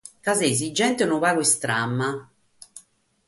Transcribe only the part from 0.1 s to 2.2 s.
Ca seis gente unu pagu istrana.